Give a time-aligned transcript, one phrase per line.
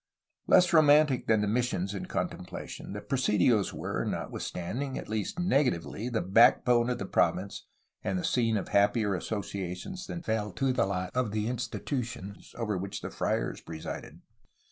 [0.47, 6.23] Less romantic than the missions in contemplation, the presidios were, notwithstanding,— ^at least, negatively,— the
[6.23, 7.67] backbone of the province
[8.03, 12.55] and the scene of happier asso ciations than fell to the lot of the institutions
[12.57, 14.21] over which SPANISH CALIFORNIAN INSTITUTIONS 389 the friars presided.